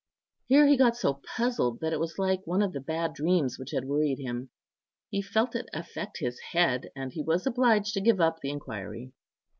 [0.47, 3.69] Here he got so puzzled, that it was like one of the bad dreams which
[3.69, 4.49] had worried him.
[5.11, 9.13] He felt it affect his head, and he was obliged to give up the inquiry.